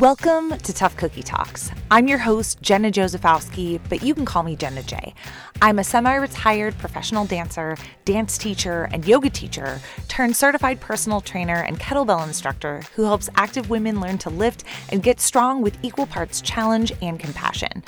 Welcome 0.00 0.56
to 0.56 0.72
Tough 0.72 0.96
Cookie 0.96 1.22
Talks. 1.22 1.70
I'm 1.90 2.08
your 2.08 2.16
host, 2.16 2.62
Jenna 2.62 2.90
Jozefowski, 2.90 3.78
but 3.90 4.02
you 4.02 4.14
can 4.14 4.24
call 4.24 4.42
me 4.42 4.56
Jenna 4.56 4.82
J. 4.82 5.14
I'm 5.60 5.78
a 5.78 5.84
semi 5.84 6.14
retired 6.14 6.78
professional 6.78 7.26
dancer, 7.26 7.76
dance 8.06 8.38
teacher, 8.38 8.88
and 8.94 9.06
yoga 9.06 9.28
teacher, 9.28 9.78
turned 10.08 10.34
certified 10.34 10.80
personal 10.80 11.20
trainer 11.20 11.64
and 11.64 11.78
kettlebell 11.78 12.26
instructor 12.26 12.80
who 12.94 13.04
helps 13.04 13.28
active 13.34 13.68
women 13.68 14.00
learn 14.00 14.16
to 14.18 14.30
lift 14.30 14.64
and 14.88 15.02
get 15.02 15.20
strong 15.20 15.60
with 15.60 15.76
equal 15.82 16.06
parts 16.06 16.40
challenge 16.40 16.92
and 17.02 17.20
compassion. 17.20 17.84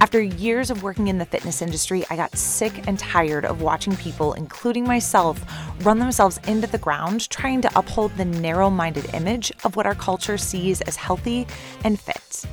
After 0.00 0.20
years 0.20 0.68
of 0.68 0.82
working 0.82 1.06
in 1.06 1.18
the 1.18 1.24
fitness 1.24 1.62
industry, 1.62 2.04
I 2.10 2.16
got 2.16 2.36
sick 2.36 2.88
and 2.88 2.98
tired 2.98 3.44
of 3.44 3.62
watching 3.62 3.94
people, 3.94 4.32
including 4.32 4.82
myself, 4.84 5.40
run 5.84 6.00
themselves 6.00 6.40
into 6.48 6.66
the 6.66 6.78
ground 6.78 7.30
trying 7.30 7.60
to 7.60 7.78
uphold 7.78 8.16
the 8.16 8.24
narrow 8.24 8.68
minded 8.68 9.14
image 9.14 9.52
of 9.62 9.76
what 9.76 9.86
our 9.86 9.94
culture 9.94 10.36
sees 10.36 10.80
as 10.80 10.96
healthy 10.96 11.46
and 11.84 11.98
fit. 11.98 12.44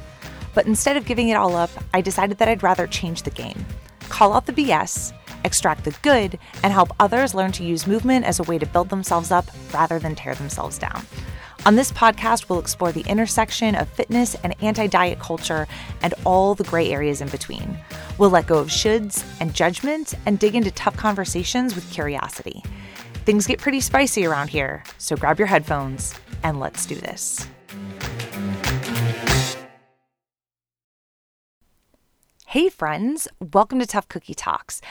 But 0.54 0.66
instead 0.66 0.98
of 0.98 1.06
giving 1.06 1.30
it 1.30 1.36
all 1.36 1.56
up, 1.56 1.70
I 1.94 2.02
decided 2.02 2.38
that 2.40 2.48
I'd 2.48 2.64
rather 2.64 2.88
change 2.88 3.24
the 3.24 3.30
game, 3.30 3.66
call 4.10 4.34
out 4.34 4.46
the 4.46 4.54
BS, 4.54 5.14
extract 5.44 5.86
the 5.86 5.96
good, 6.02 6.38
and 6.64 6.74
help 6.74 6.92
others 7.00 7.34
learn 7.34 7.52
to 7.54 7.64
use 7.64 7.88
movement 7.88 8.26
as 8.26 8.40
a 8.40 8.44
way 8.44 8.58
to 8.58 8.66
build 8.66 8.90
themselves 8.90 9.32
up 9.32 9.46
rather 9.74 10.00
than 10.00 10.16
tear 10.16 10.36
themselves 10.36 10.78
down. 10.78 11.06
On 11.66 11.76
this 11.76 11.92
podcast, 11.92 12.48
we'll 12.48 12.60
explore 12.60 12.92
the 12.92 13.02
intersection 13.02 13.76
of 13.76 13.90
fitness 13.90 14.36
and 14.44 14.56
anti 14.64 14.88
diet 14.88 15.20
culture 15.20 15.68
and 16.02 16.14
all 16.26 16.56
the 16.56 16.64
gray 16.64 16.90
areas 16.90 17.20
in 17.20 17.28
between. 17.28 17.78
We'll 18.18 18.30
let 18.30 18.48
go 18.48 18.60
of 18.60 18.70
shoulds 18.70 19.26
and 19.42 19.54
judgment 19.54 20.14
and 20.26 20.40
dig 20.40 20.56
into 20.56 20.72
tough 20.72 20.96
conversations 20.96 21.76
with 21.76 21.90
curiosity. 21.92 22.64
Things 23.26 23.46
get 23.46 23.60
pretty 23.60 23.82
spicy 23.82 24.26
around 24.26 24.50
here, 24.50 24.84
so 24.98 25.18
grab 25.18 25.38
your 25.38 25.48
headphones 25.48 26.16
and 26.44 26.60
let's 26.60 26.86
do 26.86 26.96
this. 26.96 27.46
Hey, 32.54 32.70
friends, 32.70 33.28
welcome 33.54 33.78
to 33.78 33.86
Tough 33.86 34.08
Cookie 34.08 34.34
Talks. 34.34 34.82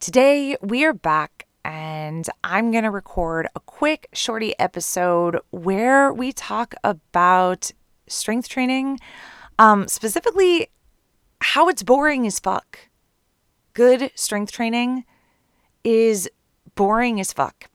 Today, 0.00 0.56
we 0.60 0.84
are 0.84 0.92
back 0.92 1.46
and 1.64 2.28
I'm 2.42 2.72
going 2.72 2.82
to 2.82 2.90
record 2.90 3.46
a 3.54 3.60
quick, 3.60 4.08
shorty 4.12 4.58
episode 4.58 5.38
where 5.50 6.12
we 6.12 6.32
talk 6.32 6.74
about 6.82 7.70
strength 8.08 8.48
training, 8.48 8.98
um, 9.56 9.86
specifically 9.86 10.66
how 11.40 11.68
it's 11.68 11.84
boring 11.84 12.26
as 12.26 12.40
fuck. 12.40 12.76
Good 13.72 14.10
strength 14.16 14.50
training 14.50 15.04
is 15.84 16.28
boring 16.74 17.20
as 17.20 17.32
fuck, 17.32 17.70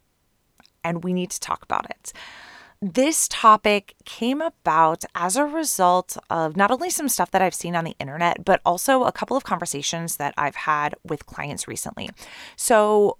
and 0.83 1.05
we 1.05 1.13
need 1.13 1.29
to 1.29 1.39
talk 1.39 1.63
about 1.63 1.89
it. 1.89 2.11
This 2.83 3.27
topic 3.27 3.93
came 4.05 4.41
about 4.41 5.05
as 5.13 5.35
a 5.35 5.45
result 5.45 6.17
of 6.31 6.57
not 6.57 6.71
only 6.71 6.89
some 6.89 7.07
stuff 7.09 7.29
that 7.29 7.41
I've 7.41 7.53
seen 7.53 7.75
on 7.75 7.83
the 7.83 7.95
internet, 7.99 8.43
but 8.43 8.59
also 8.65 9.03
a 9.03 9.11
couple 9.11 9.37
of 9.37 9.43
conversations 9.43 10.15
that 10.17 10.33
I've 10.35 10.55
had 10.55 10.95
with 11.03 11.27
clients 11.27 11.67
recently. 11.67 12.09
So, 12.55 13.17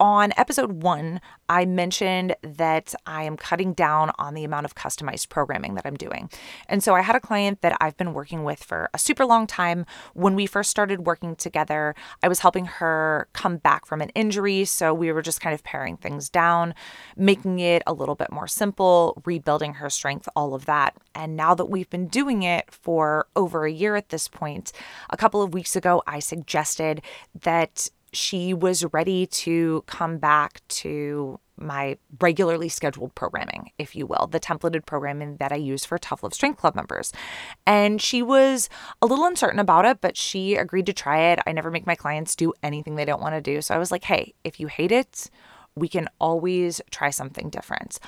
on 0.00 0.32
episode 0.38 0.82
one, 0.82 1.20
I 1.48 1.66
mentioned 1.66 2.34
that 2.42 2.94
I 3.06 3.24
am 3.24 3.36
cutting 3.36 3.74
down 3.74 4.10
on 4.18 4.34
the 4.34 4.44
amount 4.44 4.64
of 4.64 4.74
customized 4.74 5.28
programming 5.28 5.74
that 5.74 5.86
I'm 5.86 5.96
doing. 5.96 6.30
And 6.68 6.82
so 6.82 6.94
I 6.94 7.02
had 7.02 7.16
a 7.16 7.20
client 7.20 7.60
that 7.60 7.76
I've 7.80 7.96
been 7.98 8.14
working 8.14 8.42
with 8.42 8.64
for 8.64 8.88
a 8.94 8.98
super 8.98 9.26
long 9.26 9.46
time. 9.46 9.84
When 10.14 10.34
we 10.34 10.46
first 10.46 10.70
started 10.70 11.06
working 11.06 11.36
together, 11.36 11.94
I 12.22 12.28
was 12.28 12.40
helping 12.40 12.64
her 12.64 13.28
come 13.34 13.58
back 13.58 13.84
from 13.84 14.00
an 14.00 14.08
injury. 14.10 14.64
So 14.64 14.94
we 14.94 15.12
were 15.12 15.22
just 15.22 15.42
kind 15.42 15.54
of 15.54 15.62
paring 15.62 15.98
things 15.98 16.30
down, 16.30 16.74
making 17.16 17.58
it 17.58 17.82
a 17.86 17.92
little 17.92 18.14
bit 18.14 18.32
more 18.32 18.48
simple, 18.48 19.20
rebuilding 19.26 19.74
her 19.74 19.90
strength, 19.90 20.28
all 20.34 20.54
of 20.54 20.64
that. 20.64 20.96
And 21.14 21.36
now 21.36 21.54
that 21.54 21.66
we've 21.66 21.90
been 21.90 22.08
doing 22.08 22.42
it 22.42 22.70
for 22.70 23.26
over 23.36 23.66
a 23.66 23.72
year 23.72 23.96
at 23.96 24.08
this 24.08 24.28
point, 24.28 24.72
a 25.10 25.16
couple 25.18 25.42
of 25.42 25.52
weeks 25.52 25.76
ago, 25.76 26.02
I 26.06 26.20
suggested 26.20 27.02
that 27.42 27.90
she 28.12 28.54
was 28.54 28.84
ready 28.92 29.26
to 29.26 29.84
come 29.86 30.18
back 30.18 30.60
to 30.68 31.38
my 31.60 31.98
regularly 32.20 32.68
scheduled 32.68 33.14
programming, 33.14 33.70
if 33.78 33.94
you 33.94 34.06
will, 34.06 34.26
the 34.26 34.40
templated 34.40 34.86
programming 34.86 35.36
that 35.36 35.52
I 35.52 35.56
use 35.56 35.84
for 35.84 35.98
Tough 35.98 36.22
Love 36.22 36.34
Strength 36.34 36.58
Club 36.58 36.74
members. 36.74 37.12
And 37.66 38.00
she 38.00 38.22
was 38.22 38.68
a 39.02 39.06
little 39.06 39.26
uncertain 39.26 39.60
about 39.60 39.84
it, 39.84 40.00
but 40.00 40.16
she 40.16 40.56
agreed 40.56 40.86
to 40.86 40.92
try 40.92 41.20
it. 41.32 41.38
I 41.46 41.52
never 41.52 41.70
make 41.70 41.86
my 41.86 41.94
clients 41.94 42.34
do 42.34 42.54
anything 42.62 42.96
they 42.96 43.04
don't 43.04 43.20
want 43.20 43.34
to 43.34 43.40
do. 43.40 43.60
So 43.60 43.74
I 43.74 43.78
was 43.78 43.92
like, 43.92 44.04
hey, 44.04 44.34
if 44.42 44.58
you 44.58 44.68
hate 44.68 44.92
it, 44.92 45.30
we 45.74 45.86
can 45.86 46.08
always 46.18 46.80
try 46.90 47.10
something 47.10 47.50
different. 47.50 47.98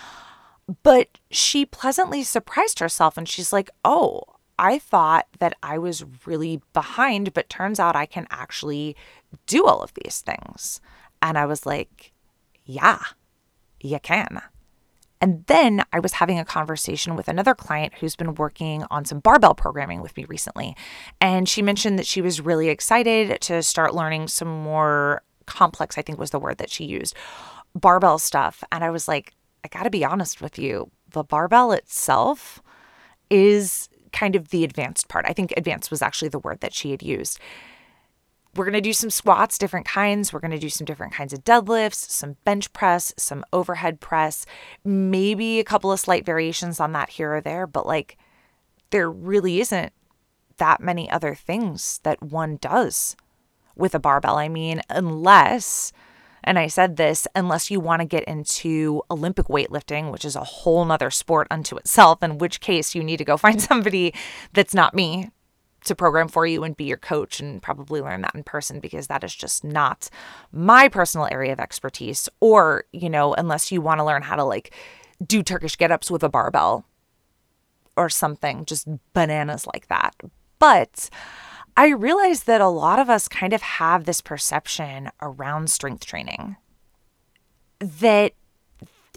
But 0.82 1.18
she 1.30 1.66
pleasantly 1.66 2.22
surprised 2.22 2.78
herself 2.78 3.18
and 3.18 3.28
she's 3.28 3.52
like, 3.52 3.70
oh, 3.84 4.22
I 4.58 4.78
thought 4.78 5.26
that 5.38 5.56
I 5.62 5.78
was 5.78 6.04
really 6.26 6.60
behind, 6.72 7.34
but 7.34 7.48
turns 7.48 7.80
out 7.80 7.96
I 7.96 8.06
can 8.06 8.26
actually 8.30 8.96
do 9.46 9.66
all 9.66 9.82
of 9.82 9.92
these 9.94 10.20
things. 10.20 10.80
And 11.20 11.38
I 11.38 11.46
was 11.46 11.66
like, 11.66 12.12
yeah, 12.64 13.00
you 13.80 13.98
can. 14.00 14.42
And 15.20 15.44
then 15.46 15.84
I 15.92 16.00
was 16.00 16.14
having 16.14 16.40
a 16.40 16.44
conversation 16.44 17.14
with 17.14 17.28
another 17.28 17.54
client 17.54 17.94
who's 17.94 18.16
been 18.16 18.34
working 18.34 18.84
on 18.90 19.04
some 19.04 19.20
barbell 19.20 19.54
programming 19.54 20.02
with 20.02 20.16
me 20.16 20.24
recently. 20.24 20.76
And 21.20 21.48
she 21.48 21.62
mentioned 21.62 21.96
that 21.98 22.06
she 22.06 22.20
was 22.20 22.40
really 22.40 22.68
excited 22.68 23.40
to 23.42 23.62
start 23.62 23.94
learning 23.94 24.26
some 24.26 24.48
more 24.48 25.22
complex, 25.46 25.96
I 25.96 26.02
think 26.02 26.18
was 26.18 26.30
the 26.30 26.40
word 26.40 26.58
that 26.58 26.70
she 26.70 26.84
used, 26.84 27.14
barbell 27.72 28.18
stuff. 28.18 28.64
And 28.72 28.82
I 28.82 28.90
was 28.90 29.06
like, 29.06 29.32
I 29.64 29.68
got 29.68 29.84
to 29.84 29.90
be 29.90 30.04
honest 30.04 30.40
with 30.42 30.58
you, 30.58 30.90
the 31.10 31.22
barbell 31.22 31.70
itself 31.70 32.60
is 33.30 33.88
kind 34.12 34.36
of 34.36 34.48
the 34.48 34.64
advanced 34.64 35.08
part. 35.08 35.24
I 35.26 35.32
think 35.32 35.52
advanced 35.56 35.90
was 35.90 36.02
actually 36.02 36.28
the 36.28 36.38
word 36.38 36.60
that 36.60 36.74
she 36.74 36.90
had 36.90 37.02
used. 37.02 37.38
We're 38.54 38.66
going 38.66 38.74
to 38.74 38.82
do 38.82 38.92
some 38.92 39.08
squats, 39.08 39.56
different 39.56 39.86
kinds. 39.86 40.32
We're 40.32 40.40
going 40.40 40.50
to 40.50 40.58
do 40.58 40.68
some 40.68 40.84
different 40.84 41.14
kinds 41.14 41.32
of 41.32 41.42
deadlifts, 41.42 41.94
some 41.94 42.36
bench 42.44 42.72
press, 42.74 43.14
some 43.16 43.44
overhead 43.52 44.00
press, 44.00 44.44
maybe 44.84 45.58
a 45.58 45.64
couple 45.64 45.90
of 45.90 46.00
slight 46.00 46.26
variations 46.26 46.78
on 46.78 46.92
that 46.92 47.10
here 47.10 47.34
or 47.34 47.40
there, 47.40 47.66
but 47.66 47.86
like 47.86 48.18
there 48.90 49.10
really 49.10 49.60
isn't 49.60 49.92
that 50.58 50.80
many 50.80 51.10
other 51.10 51.34
things 51.34 51.98
that 52.02 52.22
one 52.22 52.56
does 52.60 53.16
with 53.74 53.94
a 53.94 53.98
barbell. 53.98 54.36
I 54.36 54.48
mean, 54.48 54.82
unless 54.90 55.92
and 56.44 56.58
I 56.58 56.66
said 56.66 56.96
this 56.96 57.26
unless 57.34 57.70
you 57.70 57.80
want 57.80 58.00
to 58.00 58.06
get 58.06 58.24
into 58.24 59.02
Olympic 59.10 59.46
weightlifting, 59.46 60.10
which 60.10 60.24
is 60.24 60.36
a 60.36 60.44
whole 60.44 60.84
nother 60.84 61.10
sport 61.10 61.46
unto 61.50 61.76
itself, 61.76 62.22
in 62.22 62.38
which 62.38 62.60
case 62.60 62.94
you 62.94 63.02
need 63.02 63.18
to 63.18 63.24
go 63.24 63.36
find 63.38 63.60
somebody 63.60 64.14
that's 64.52 64.74
not 64.74 64.94
me 64.94 65.30
to 65.84 65.94
program 65.94 66.28
for 66.28 66.46
you 66.46 66.62
and 66.62 66.76
be 66.76 66.84
your 66.84 66.96
coach 66.96 67.40
and 67.40 67.62
probably 67.62 68.00
learn 68.00 68.22
that 68.22 68.34
in 68.34 68.44
person 68.44 68.78
because 68.78 69.08
that 69.08 69.24
is 69.24 69.34
just 69.34 69.64
not 69.64 70.08
my 70.52 70.88
personal 70.88 71.28
area 71.30 71.52
of 71.52 71.60
expertise. 71.60 72.28
Or, 72.40 72.84
you 72.92 73.10
know, 73.10 73.34
unless 73.34 73.72
you 73.72 73.80
want 73.80 73.98
to 73.98 74.04
learn 74.04 74.22
how 74.22 74.36
to 74.36 74.44
like 74.44 74.72
do 75.24 75.42
Turkish 75.42 75.76
get 75.76 75.90
ups 75.90 76.10
with 76.10 76.22
a 76.22 76.28
barbell 76.28 76.84
or 77.96 78.08
something, 78.08 78.64
just 78.64 78.88
bananas 79.12 79.66
like 79.66 79.88
that. 79.88 80.14
But 80.58 81.10
I 81.76 81.88
realized 81.88 82.46
that 82.46 82.60
a 82.60 82.68
lot 82.68 82.98
of 82.98 83.08
us 83.08 83.28
kind 83.28 83.52
of 83.52 83.62
have 83.62 84.04
this 84.04 84.20
perception 84.20 85.10
around 85.20 85.70
strength 85.70 86.04
training 86.04 86.56
that 87.78 88.32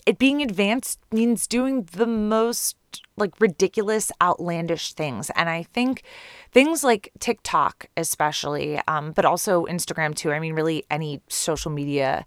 it 0.05 0.17
being 0.17 0.41
advanced 0.41 0.99
means 1.11 1.47
doing 1.47 1.83
the 1.91 2.05
most 2.05 2.77
like 3.17 3.39
ridiculous, 3.39 4.11
outlandish 4.21 4.93
things. 4.93 5.29
And 5.35 5.49
I 5.49 5.63
think 5.63 6.03
things 6.51 6.83
like 6.83 7.11
TikTok, 7.19 7.87
especially, 7.97 8.79
um, 8.87 9.11
but 9.11 9.25
also 9.25 9.65
Instagram 9.65 10.15
too. 10.15 10.31
I 10.31 10.39
mean, 10.39 10.53
really, 10.53 10.85
any 10.89 11.21
social 11.27 11.71
media 11.71 12.25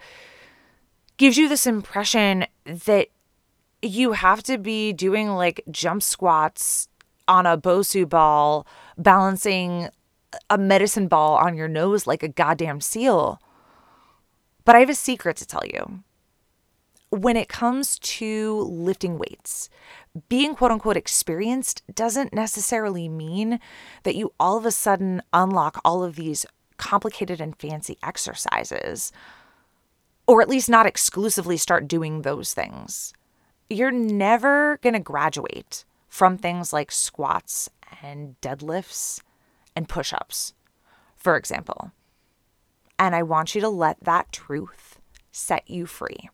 gives 1.16 1.36
you 1.36 1.48
this 1.48 1.66
impression 1.66 2.46
that 2.64 3.08
you 3.80 4.12
have 4.12 4.42
to 4.44 4.58
be 4.58 4.92
doing 4.92 5.28
like 5.30 5.62
jump 5.70 6.02
squats 6.02 6.88
on 7.26 7.46
a 7.46 7.58
Bosu 7.58 8.08
ball, 8.08 8.66
balancing 8.96 9.88
a 10.50 10.58
medicine 10.58 11.08
ball 11.08 11.36
on 11.36 11.56
your 11.56 11.68
nose 11.68 12.06
like 12.06 12.22
a 12.22 12.28
goddamn 12.28 12.80
seal. 12.80 13.40
But 14.64 14.76
I 14.76 14.80
have 14.80 14.90
a 14.90 14.94
secret 14.94 15.36
to 15.38 15.46
tell 15.46 15.64
you. 15.64 16.02
When 17.10 17.38
it 17.38 17.48
comes 17.48 17.98
to 18.00 18.60
lifting 18.68 19.16
weights, 19.16 19.70
being 20.28 20.54
quote 20.54 20.70
unquote 20.70 20.96
experienced 20.96 21.82
doesn't 21.94 22.34
necessarily 22.34 23.08
mean 23.08 23.60
that 24.02 24.14
you 24.14 24.32
all 24.38 24.58
of 24.58 24.66
a 24.66 24.70
sudden 24.70 25.22
unlock 25.32 25.80
all 25.84 26.04
of 26.04 26.16
these 26.16 26.44
complicated 26.76 27.40
and 27.40 27.56
fancy 27.56 27.96
exercises, 28.02 29.10
or 30.26 30.42
at 30.42 30.50
least 30.50 30.68
not 30.68 30.86
exclusively 30.86 31.56
start 31.56 31.88
doing 31.88 32.22
those 32.22 32.52
things. 32.52 33.14
You're 33.70 33.90
never 33.90 34.78
going 34.82 34.94
to 34.94 35.00
graduate 35.00 35.84
from 36.08 36.36
things 36.36 36.72
like 36.72 36.92
squats 36.92 37.70
and 38.02 38.38
deadlifts 38.40 39.20
and 39.74 39.88
push 39.88 40.12
ups, 40.12 40.54
for 41.16 41.36
example. 41.36 41.92
And 42.98 43.14
I 43.14 43.22
want 43.22 43.54
you 43.54 43.60
to 43.60 43.68
let 43.68 44.02
that 44.02 44.32
truth 44.32 44.98
set 45.30 45.68
you 45.70 45.86
free. 45.86 46.28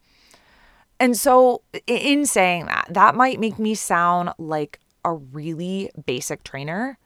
And 1.01 1.17
so, 1.17 1.63
in 1.87 2.25
saying 2.25 2.67
that, 2.67 2.87
that 2.91 3.15
might 3.15 3.41
make 3.41 3.59
me 3.59 3.75
sound 3.75 4.31
like 4.39 4.81
a 5.05 5.13
really 5.13 5.91
basic 6.07 6.45
trainer, 6.45 6.99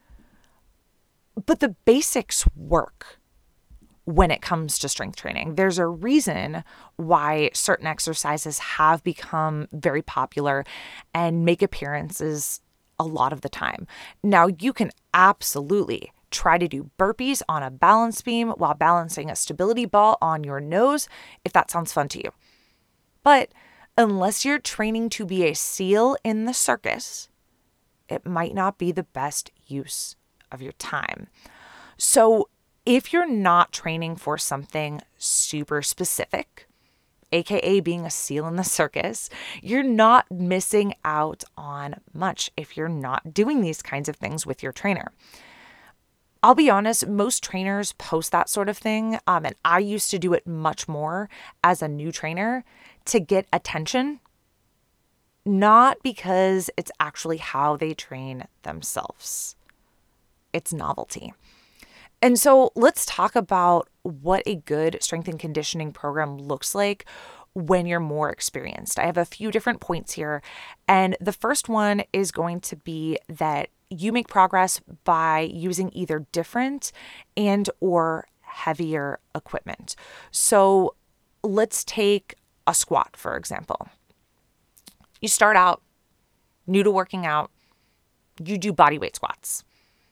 but 1.47 1.61
the 1.61 1.75
basics 1.85 2.47
work 2.55 3.19
when 4.05 4.31
it 4.31 4.41
comes 4.41 4.79
to 4.79 4.89
strength 4.89 5.17
training. 5.17 5.57
There's 5.57 5.79
a 5.79 5.87
reason 5.87 6.65
why 6.97 7.51
certain 7.53 7.87
exercises 7.87 8.59
have 8.59 9.03
become 9.05 9.69
very 9.71 10.01
popular 10.01 10.65
and 11.13 11.45
make 11.45 11.61
appearances 11.61 12.63
a 12.99 13.05
lot 13.05 13.35
of 13.35 13.43
the 13.43 13.51
time. 13.51 13.87
Now, 14.23 14.47
you 14.47 14.73
can 14.73 14.91
absolutely 15.13 16.11
try 16.31 16.59
to 16.59 16.69
do 16.69 16.91
burpees 16.99 17.43
on 17.49 17.63
a 17.63 17.71
balance 17.71 18.23
beam 18.23 18.51
while 18.51 18.75
balancing 18.75 19.31
a 19.31 19.37
stability 19.37 19.85
ball 19.85 20.19
on 20.21 20.45
your 20.45 20.61
nose 20.61 21.09
if 21.45 21.53
that 21.53 21.71
sounds 21.71 21.93
fun 21.93 22.09
to 22.09 22.19
you. 22.19 22.33
But 23.23 23.51
unless 23.97 24.45
you're 24.45 24.59
training 24.59 25.11
to 25.11 25.27
be 25.27 25.45
a 25.45 25.55
seal 25.55 26.17
in 26.25 26.45
the 26.45 26.55
circus, 26.55 27.29
it 28.09 28.25
might 28.25 28.55
not 28.55 28.79
be 28.79 28.93
the 28.93 29.03
best 29.03 29.51
use 29.67 30.17
of 30.51 30.63
your 30.63 30.73
time. 30.73 31.29
So, 31.97 32.49
if 32.87 33.13
you're 33.13 33.29
not 33.29 33.73
training 33.73 34.17
for 34.17 34.39
something 34.39 35.03
super 35.19 35.83
specific, 35.83 36.69
aka 37.33 37.81
being 37.81 38.07
a 38.07 38.11
seal 38.11 38.47
in 38.47 38.57
the 38.57 38.65
circus, 38.65 39.29
you're 39.61 39.83
not 39.83 40.31
missing 40.31 40.95
out 41.05 41.45
on 41.57 41.97
much 42.15 42.51
if 42.57 42.77
you're 42.77 42.89
not 42.89 43.35
doing 43.35 43.61
these 43.61 43.83
kinds 43.83 44.09
of 44.09 44.17
things 44.17 44.47
with 44.47 44.63
your 44.63 44.73
trainer. 44.73 45.13
I'll 46.43 46.55
be 46.55 46.71
honest, 46.71 47.07
most 47.07 47.43
trainers 47.43 47.93
post 47.95 48.33
that 48.33 48.49
sort 48.49 48.69
of 48.69 48.79
thing. 48.79 49.19
Um, 49.27 49.45
and 49.45 49.55
I 49.65 49.81
used 49.81 50.11
to 50.13 50.19
do 50.19 50.33
it 50.33 50.47
much 50.47 50.87
more 50.87 51.29
as 51.65 51.83
a 51.83 51.89
new 51.89 52.13
trainer 52.13 52.65
to 53.07 53.21
get 53.21 53.47
attention, 53.53 54.21
not 55.45 55.99
because 56.03 56.71
it's 56.77 56.93
actually 57.01 57.39
how 57.39 57.77
they 57.77 57.95
train 57.95 58.45
themselves, 58.63 59.57
it's 60.53 60.73
novelty. 60.73 61.33
And 62.21 62.39
so 62.39 62.73
let's 62.75 63.07
talk 63.07 63.37
about 63.37 63.89
what 64.03 64.43
a 64.45 64.57
good 64.57 64.99
strength 65.01 65.29
and 65.29 65.39
conditioning 65.39 65.93
program 65.93 66.37
looks 66.37 66.75
like 66.75 67.05
when 67.55 67.87
you're 67.87 68.01
more 68.01 68.31
experienced. 68.31 68.99
I 68.99 69.07
have 69.07 69.17
a 69.17 69.25
few 69.25 69.51
different 69.51 69.81
points 69.81 70.13
here. 70.15 70.43
And 70.87 71.17
the 71.21 71.33
first 71.33 71.69
one 71.69 72.03
is 72.13 72.31
going 72.31 72.61
to 72.63 72.77
be 72.77 73.19
that 73.29 73.71
you 73.91 74.13
make 74.13 74.29
progress 74.29 74.81
by 75.05 75.41
using 75.41 75.91
either 75.95 76.27
different 76.33 76.93
and 77.37 77.69
or 77.81 78.27
heavier 78.41 79.19
equipment. 79.35 79.97
So 80.31 80.95
let's 81.43 81.85
take 81.85 82.35
a 82.67 82.75
squat 82.75 83.17
for 83.17 83.37
example. 83.37 83.89
You 85.21 85.29
start 85.29 85.57
out 85.57 85.83
new 86.67 86.83
to 86.83 86.91
working 86.91 87.27
out, 87.27 87.51
you 88.43 88.59
do 88.59 88.73
body 88.73 88.99
weight 88.99 89.17
squats. 89.17 89.65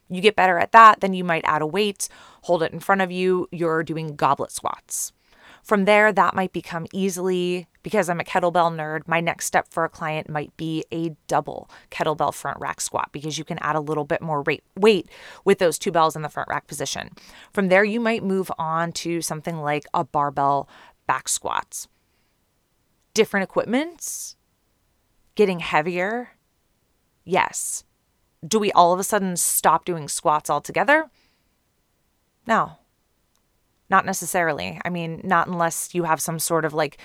You 0.09 0.21
get 0.21 0.35
better 0.35 0.57
at 0.57 0.71
that, 0.71 1.01
then 1.01 1.13
you 1.13 1.23
might 1.23 1.45
add 1.45 1.61
a 1.61 1.67
weight, 1.67 2.07
hold 2.43 2.63
it 2.63 2.71
in 2.71 2.79
front 2.79 3.01
of 3.01 3.11
you, 3.11 3.47
you're 3.51 3.83
doing 3.83 4.15
goblet 4.15 4.51
squats. 4.51 5.11
From 5.63 5.85
there, 5.85 6.13
that 6.13 6.33
might 6.33 6.53
become 6.53 6.87
easily, 6.93 7.67
because 7.87 8.09
I'm 8.09 8.19
a 8.19 8.25
kettlebell 8.25 8.75
nerd, 8.75 9.07
my 9.07 9.21
next 9.21 9.45
step 9.45 9.69
for 9.69 9.85
a 9.85 9.89
client 9.89 10.27
might 10.27 10.57
be 10.57 10.83
a 10.91 11.15
double 11.27 11.69
kettlebell 11.89 12.33
front 12.33 12.59
rack 12.59 12.81
squat 12.81 13.11
because 13.13 13.37
you 13.37 13.45
can 13.45 13.57
add 13.59 13.77
a 13.77 13.79
little 13.79 14.03
bit 14.03 14.21
more 14.21 14.43
weight 14.75 15.09
with 15.45 15.59
those 15.59 15.79
two 15.79 15.89
bells 15.89 16.13
in 16.13 16.21
the 16.21 16.27
front 16.27 16.49
rack 16.49 16.67
position. 16.67 17.11
From 17.53 17.69
there, 17.69 17.85
you 17.85 18.01
might 18.01 18.25
move 18.25 18.51
on 18.59 18.91
to 18.91 19.21
something 19.21 19.61
like 19.61 19.85
a 19.93 20.03
barbell 20.03 20.67
back 21.07 21.29
squats. 21.29 21.87
Different 23.13 23.45
equipments, 23.45 24.35
getting 25.35 25.61
heavier. 25.61 26.31
Yes. 27.23 27.85
Do 28.45 28.59
we 28.59 28.69
all 28.73 28.91
of 28.91 28.99
a 28.99 29.03
sudden 29.05 29.37
stop 29.37 29.85
doing 29.85 30.09
squats 30.09 30.49
altogether? 30.49 31.09
No. 32.45 32.79
Not 33.89 34.05
necessarily. 34.05 34.77
I 34.83 34.89
mean, 34.89 35.21
not 35.23 35.47
unless 35.47 35.95
you 35.95 36.03
have 36.03 36.19
some 36.19 36.37
sort 36.37 36.65
of 36.65 36.73
like 36.73 36.97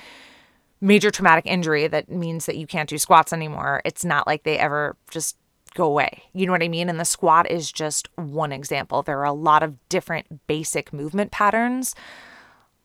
major 0.82 1.10
traumatic 1.10 1.46
injury 1.46 1.86
that 1.86 2.10
means 2.10 2.44
that 2.46 2.56
you 2.56 2.66
can't 2.66 2.88
do 2.88 2.98
squats 2.98 3.32
anymore. 3.32 3.80
It's 3.84 4.04
not 4.04 4.26
like 4.26 4.42
they 4.42 4.58
ever 4.58 4.96
just 5.10 5.36
go 5.74 5.84
away. 5.84 6.24
You 6.34 6.44
know 6.44 6.52
what 6.52 6.62
I 6.62 6.68
mean? 6.68 6.90
And 6.90 7.00
the 7.00 7.04
squat 7.04 7.50
is 7.50 7.72
just 7.72 8.08
one 8.16 8.52
example. 8.52 9.02
There 9.02 9.20
are 9.20 9.24
a 9.24 9.32
lot 9.32 9.62
of 9.62 9.76
different 9.88 10.46
basic 10.46 10.92
movement 10.92 11.30
patterns 11.30 11.94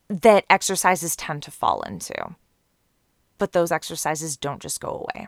that 0.10 0.46
exercises 0.50 1.16
tend 1.16 1.44
to 1.44 1.52
fall 1.52 1.82
into. 1.82 2.36
But 3.40 3.52
those 3.52 3.72
exercises 3.72 4.38
don't 4.38 4.62
just 4.62 4.80
go 4.80 5.08
away. 5.10 5.28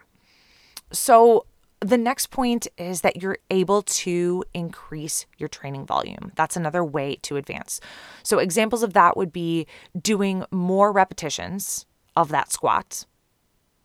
So, 0.92 1.45
the 1.81 1.98
next 1.98 2.30
point 2.30 2.68
is 2.77 3.01
that 3.01 3.21
you're 3.21 3.38
able 3.50 3.83
to 3.83 4.44
increase 4.54 5.25
your 5.38 5.48
training 5.48 5.86
volume. 5.86 6.33
That's 6.36 6.57
another 6.57 6.83
way 6.83 7.16
to 7.21 7.38
advance. 7.38 7.80
So, 8.21 8.39
examples 8.39 8.83
of 8.83 8.94
that 8.94 9.16
would 9.16 9.31
be 9.31 9.66
doing 10.01 10.44
more 10.51 10.92
repetitions 10.92 11.86
of 12.19 12.27
that 12.30 12.51
squat 12.51 13.06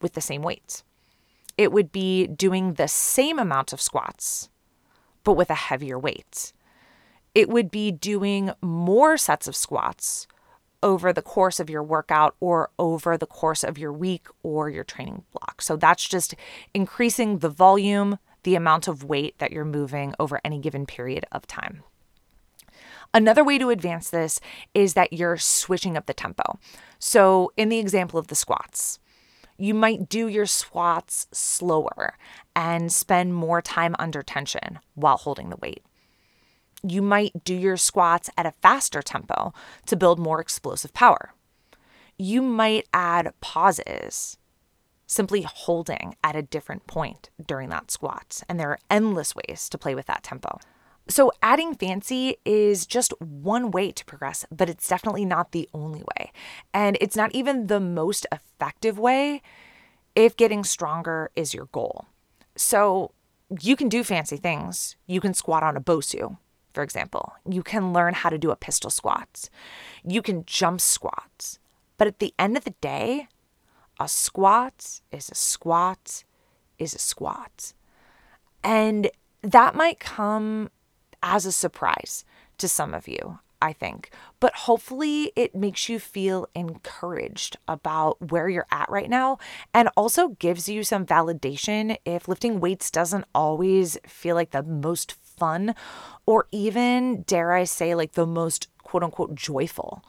with 0.03 0.15
the 0.15 0.21
same 0.21 0.43
weights. 0.43 0.83
It 1.57 1.71
would 1.71 1.93
be 1.93 2.27
doing 2.27 2.75
the 2.75 2.89
same 2.89 3.39
amount 3.39 3.73
of 3.73 3.81
squats, 3.81 4.49
but 5.23 5.35
with 5.35 5.51
a 5.51 5.55
heavier 5.55 5.99
weight. 6.01 6.53
It 7.33 7.49
would 7.49 7.71
be 7.71 7.93
doing 7.93 8.51
more 8.61 9.17
sets 9.17 9.47
of 9.47 9.55
squats 9.55 10.27
over 10.83 11.13
the 11.13 11.23
course 11.23 11.61
of 11.61 11.71
your 11.71 11.83
workout 11.83 12.35
or 12.41 12.71
over 12.77 13.17
the 13.17 13.27
course 13.27 13.63
of 13.63 13.79
your 13.79 13.93
week 13.93 14.27
or 14.43 14.69
your 14.69 14.85
training 14.85 15.23
block. 15.33 15.63
So 15.63 15.77
that's 15.77 16.07
just 16.09 16.35
increasing 16.75 17.39
the 17.39 17.49
volume, 17.49 18.19
the 18.43 18.57
amount 18.57 18.89
of 18.89 19.05
weight 19.05 19.39
that 19.39 19.53
you're 19.53 19.65
moving 19.65 20.13
over 20.19 20.41
any 20.45 20.59
given 20.59 20.87
period 20.87 21.25
of 21.31 21.47
time. 21.47 21.85
Another 23.14 23.44
way 23.44 23.56
to 23.58 23.70
advance 23.70 24.11
this 24.11 24.40
is 24.75 24.93
that 24.94 25.12
you're 25.12 25.38
switching 25.38 25.96
up 25.96 26.06
the 26.06 26.12
tempo. 26.12 26.58
So, 26.99 27.52
in 27.56 27.70
the 27.70 27.78
example 27.78 28.19
of 28.19 28.26
the 28.26 28.34
squats, 28.34 28.99
you 29.56 29.72
might 29.72 30.08
do 30.08 30.26
your 30.26 30.46
squats 30.46 31.28
slower 31.32 32.19
and 32.56 32.93
spend 32.93 33.34
more 33.34 33.62
time 33.62 33.94
under 33.99 34.20
tension 34.22 34.81
while 34.94 35.16
holding 35.16 35.49
the 35.49 35.56
weight 35.56 35.84
you 36.84 37.00
might 37.02 37.44
do 37.44 37.55
your 37.55 37.76
squats 37.76 38.28
at 38.37 38.46
a 38.46 38.52
faster 38.52 39.02
tempo 39.02 39.52
to 39.87 39.96
build 39.96 40.19
more 40.19 40.40
explosive 40.40 40.93
power. 40.93 41.32
You 42.19 42.43
might 42.43 42.87
add 42.93 43.32
pauses, 43.40 44.37
simply 45.06 45.43
holding 45.43 46.16
at 46.22 46.37
a 46.37 46.43
different 46.43 46.87
point 46.87 47.30
during 47.44 47.71
that 47.71 47.90
squat. 47.90 48.42
And 48.49 48.61
there 48.61 48.71
are 48.71 48.78
endless 48.90 49.35
ways 49.35 49.68
to 49.71 49.78
play 49.78 49.94
with 49.94 50.06
that 50.06 50.23
tempo. 50.23 50.61
So, 51.06 51.32
adding 51.42 51.75
fancy 51.75 52.37
is 52.46 52.87
just 52.87 53.12
one 53.20 53.70
way 53.70 53.92
to 53.92 54.04
progress, 54.06 54.46
but 54.50 54.70
it's 54.70 54.88
definitely 54.88 55.26
not 55.26 55.52
the 55.52 55.68
only 55.75 56.02
way. 56.02 56.32
And 56.73 56.96
it's 57.00 57.16
not 57.16 57.34
even 57.34 57.66
the 57.66 57.80
most 57.80 58.26
effective 58.32 58.99
way 58.99 59.42
if 60.14 60.37
getting 60.37 60.64
stronger 60.64 61.30
is 61.37 61.52
your 61.52 61.66
goal. 61.66 62.06
So, 62.56 63.12
you 63.61 63.76
can 63.76 63.90
do 63.90 64.02
fancy 64.02 64.38
things. 64.38 64.96
You 65.06 65.20
can 65.20 65.34
squat 65.34 65.62
on 65.62 65.76
a 65.76 65.80
Bosu 65.80 66.38
for 66.75 66.82
example. 66.82 67.32
You 67.49 67.62
can 67.62 67.92
learn 67.92 68.14
how 68.14 68.28
to 68.28 68.37
do 68.37 68.50
a 68.50 68.56
pistol 68.56 68.90
squat. 68.90 69.49
You 70.04 70.20
can 70.20 70.44
jump 70.44 70.80
squats. 70.80 71.58
But 71.96 72.08
at 72.08 72.18
the 72.18 72.34
end 72.38 72.56
of 72.56 72.64
the 72.64 72.75
day, 72.80 73.28
a 73.99 74.08
squat 74.08 75.00
is 75.12 75.30
a 75.30 75.34
squat 75.37 76.25
is 76.78 76.92
a 76.92 76.99
squat. 76.99 77.73
And 78.64 79.11
that 79.42 79.76
might 79.76 80.00
come 80.00 80.70
as 81.25 81.47
a 81.47 81.52
surprise 81.52 82.25
to 82.59 82.69
some 82.69 82.95
of 82.95 83.09
you, 83.09 83.40
I 83.61 83.73
think. 83.73 84.11
But 84.38 84.54
hopefully, 84.54 85.33
it 85.35 85.54
makes 85.54 85.88
you 85.88 85.99
feel 85.99 86.47
encouraged 86.54 87.57
about 87.66 88.31
where 88.31 88.49
you're 88.49 88.66
at 88.71 88.90
right 88.90 89.09
now 89.09 89.38
and 89.73 89.88
also 89.97 90.28
gives 90.28 90.69
you 90.69 90.85
some 90.85 91.07
validation 91.07 91.97
if 92.04 92.28
lifting 92.28 92.61
weights 92.61 92.90
doesn't 92.90 93.25
always 93.35 93.99
feel 94.07 94.37
like 94.37 94.50
the 94.50 94.62
most 94.62 95.12
fun 95.12 95.75
or 96.26 96.47
even, 96.52 97.23
dare 97.23 97.52
I 97.52 97.64
say, 97.64 97.95
like 97.95 98.12
the 98.12 98.26
most 98.26 98.69
quote 98.83 99.02
unquote 99.02 99.35
joyful 99.35 100.04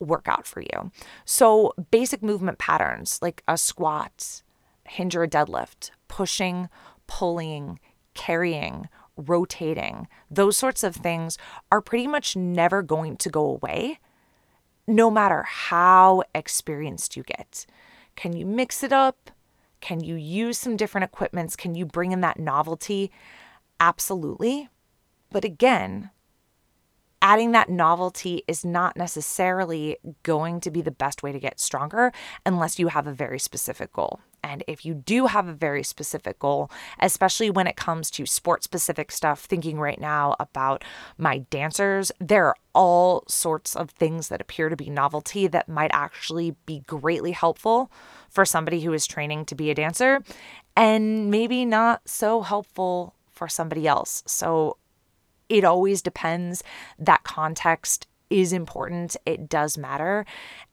workout 0.00 0.46
for 0.46 0.62
you. 0.62 0.90
So, 1.24 1.74
basic 1.90 2.22
movement 2.22 2.58
patterns 2.58 3.18
like 3.20 3.42
a 3.46 3.58
squat, 3.58 4.42
hinge 4.84 5.14
or 5.14 5.24
a 5.24 5.28
deadlift, 5.28 5.90
pushing, 6.08 6.68
pulling, 7.06 7.80
carrying, 8.14 8.88
rotating, 9.18 10.08
those 10.30 10.56
sorts 10.56 10.82
of 10.82 10.96
things 10.96 11.36
are 11.70 11.80
pretty 11.80 12.06
much 12.06 12.36
never 12.36 12.82
going 12.82 13.16
to 13.18 13.28
go 13.28 13.44
away, 13.44 13.98
no 14.86 15.10
matter 15.10 15.42
how 15.42 16.22
experienced 16.34 17.16
you 17.16 17.22
get. 17.22 17.66
Can 18.16 18.34
you 18.34 18.46
mix 18.46 18.82
it 18.82 18.92
up? 18.92 19.30
Can 19.80 20.00
you 20.00 20.14
use 20.16 20.58
some 20.58 20.76
different 20.76 21.04
equipments? 21.04 21.56
Can 21.56 21.74
you 21.74 21.84
bring 21.84 22.12
in 22.12 22.20
that 22.22 22.38
novelty? 22.38 23.10
Absolutely. 23.78 24.68
But 25.30 25.44
again, 25.44 26.10
adding 27.20 27.52
that 27.52 27.68
novelty 27.68 28.42
is 28.48 28.64
not 28.64 28.96
necessarily 28.96 29.96
going 30.22 30.60
to 30.60 30.70
be 30.70 30.80
the 30.80 30.90
best 30.90 31.22
way 31.22 31.32
to 31.32 31.38
get 31.38 31.60
stronger 31.60 32.12
unless 32.46 32.78
you 32.78 32.88
have 32.88 33.06
a 33.06 33.12
very 33.12 33.38
specific 33.38 33.92
goal. 33.92 34.20
And 34.48 34.64
if 34.66 34.84
you 34.84 34.94
do 34.94 35.26
have 35.26 35.46
a 35.46 35.52
very 35.52 35.82
specific 35.82 36.38
goal, 36.38 36.70
especially 37.00 37.50
when 37.50 37.66
it 37.66 37.76
comes 37.76 38.10
to 38.12 38.24
sport 38.24 38.64
specific 38.64 39.12
stuff, 39.12 39.40
thinking 39.40 39.78
right 39.78 40.00
now 40.00 40.36
about 40.40 40.82
my 41.18 41.38
dancers, 41.50 42.10
there 42.18 42.46
are 42.46 42.56
all 42.74 43.24
sorts 43.28 43.76
of 43.76 43.90
things 43.90 44.28
that 44.28 44.40
appear 44.40 44.70
to 44.70 44.76
be 44.76 44.88
novelty 44.88 45.46
that 45.48 45.68
might 45.68 45.90
actually 45.92 46.56
be 46.64 46.80
greatly 46.86 47.32
helpful 47.32 47.92
for 48.30 48.46
somebody 48.46 48.80
who 48.80 48.92
is 48.92 49.06
training 49.06 49.44
to 49.44 49.54
be 49.54 49.70
a 49.70 49.74
dancer 49.74 50.22
and 50.76 51.30
maybe 51.30 51.64
not 51.66 52.08
so 52.08 52.40
helpful 52.40 53.14
for 53.30 53.48
somebody 53.48 53.86
else. 53.86 54.22
So 54.26 54.78
it 55.48 55.64
always 55.64 56.00
depends. 56.00 56.62
That 56.98 57.24
context 57.24 58.06
is 58.30 58.52
important, 58.52 59.16
it 59.26 59.48
does 59.48 59.76
matter. 59.76 60.24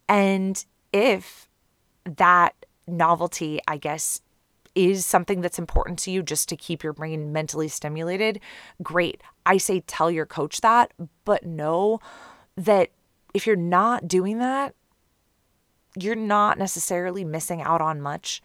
And 0.07 0.63
if 0.93 1.49
that 2.05 2.53
novelty, 2.87 3.59
I 3.67 3.77
guess, 3.77 4.21
is 4.75 5.05
something 5.05 5.41
that's 5.41 5.57
important 5.57 5.97
to 5.99 6.11
you 6.11 6.21
just 6.21 6.49
to 6.49 6.57
keep 6.57 6.83
your 6.83 6.93
brain 6.93 7.31
mentally 7.31 7.69
stimulated, 7.69 8.39
great. 8.83 9.21
I 9.45 9.57
say 9.57 9.79
tell 9.81 10.11
your 10.11 10.25
coach 10.25 10.61
that, 10.61 10.91
but 11.23 11.45
know 11.45 11.99
that 12.57 12.89
if 13.33 13.47
you're 13.47 13.55
not 13.55 14.07
doing 14.07 14.39
that, 14.39 14.75
you're 15.97 16.15
not 16.15 16.57
necessarily 16.57 17.23
missing 17.23 17.61
out 17.61 17.81
on 17.81 18.01
much, 18.01 18.41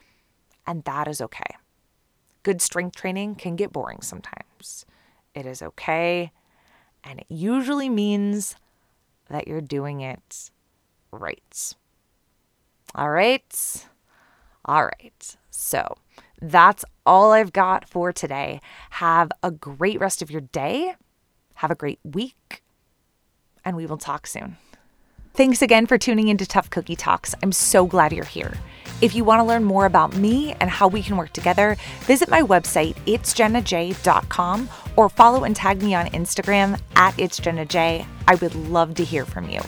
and 0.66 0.84
that 0.84 1.08
is 1.08 1.20
okay. 1.20 1.56
Good 2.44 2.62
strength 2.62 2.96
training 2.96 3.34
can 3.34 3.56
get 3.56 3.72
boring 3.72 4.02
sometimes. 4.02 4.86
It 5.34 5.46
is 5.46 5.62
okay, 5.62 6.30
and 7.02 7.18
it 7.18 7.26
usually 7.28 7.88
means 7.88 8.54
that 9.28 9.48
you're 9.48 9.60
doing 9.60 10.00
it 10.00 10.50
right. 11.10 11.74
All 12.94 13.10
right. 13.10 13.88
All 14.64 14.84
right. 14.84 15.36
So 15.50 15.96
that's 16.40 16.84
all 17.04 17.32
I've 17.32 17.52
got 17.52 17.88
for 17.88 18.12
today. 18.12 18.60
Have 18.90 19.30
a 19.42 19.50
great 19.50 20.00
rest 20.00 20.22
of 20.22 20.30
your 20.30 20.40
day. 20.40 20.94
Have 21.54 21.70
a 21.70 21.74
great 21.74 22.00
week. 22.04 22.62
And 23.64 23.76
we 23.76 23.86
will 23.86 23.98
talk 23.98 24.26
soon. 24.26 24.56
Thanks 25.34 25.62
again 25.62 25.86
for 25.86 25.96
tuning 25.96 26.28
into 26.28 26.46
Tough 26.46 26.70
Cookie 26.70 26.96
Talks. 26.96 27.34
I'm 27.42 27.52
so 27.52 27.86
glad 27.86 28.12
you're 28.12 28.24
here. 28.24 28.54
If 29.00 29.14
you 29.14 29.24
want 29.24 29.40
to 29.40 29.44
learn 29.44 29.64
more 29.64 29.86
about 29.86 30.16
me 30.16 30.54
and 30.60 30.68
how 30.68 30.88
we 30.88 31.02
can 31.02 31.16
work 31.16 31.32
together, 31.32 31.76
visit 32.00 32.28
my 32.28 32.42
website, 32.42 32.94
itsjennaj.com, 33.06 34.68
or 34.96 35.08
follow 35.08 35.44
and 35.44 35.56
tag 35.56 35.82
me 35.82 35.94
on 35.94 36.06
Instagram 36.06 36.78
at 36.96 37.14
itsjennaj. 37.14 38.06
I 38.28 38.34
would 38.34 38.54
love 38.54 38.94
to 38.96 39.04
hear 39.04 39.24
from 39.24 39.48
you. 39.48 39.60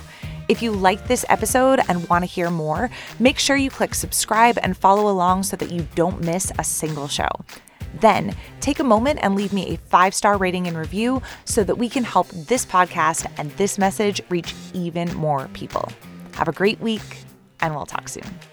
If 0.48 0.62
you 0.62 0.72
like 0.72 1.06
this 1.06 1.24
episode 1.28 1.80
and 1.88 2.08
want 2.08 2.24
to 2.24 2.30
hear 2.30 2.50
more, 2.50 2.90
make 3.18 3.38
sure 3.38 3.56
you 3.56 3.70
click 3.70 3.94
subscribe 3.94 4.58
and 4.62 4.76
follow 4.76 5.10
along 5.10 5.44
so 5.44 5.56
that 5.56 5.70
you 5.70 5.86
don't 5.94 6.24
miss 6.24 6.52
a 6.58 6.64
single 6.64 7.08
show. 7.08 7.28
Then 8.00 8.34
take 8.60 8.80
a 8.80 8.84
moment 8.84 9.20
and 9.22 9.34
leave 9.34 9.52
me 9.52 9.74
a 9.74 9.76
five 9.88 10.14
star 10.14 10.36
rating 10.36 10.66
and 10.66 10.76
review 10.76 11.22
so 11.44 11.62
that 11.64 11.76
we 11.76 11.88
can 11.88 12.04
help 12.04 12.28
this 12.28 12.64
podcast 12.66 13.30
and 13.38 13.50
this 13.52 13.78
message 13.78 14.20
reach 14.28 14.54
even 14.74 15.14
more 15.14 15.48
people. 15.52 15.88
Have 16.34 16.48
a 16.48 16.52
great 16.52 16.80
week, 16.80 17.02
and 17.60 17.74
we'll 17.74 17.86
talk 17.86 18.08
soon. 18.08 18.51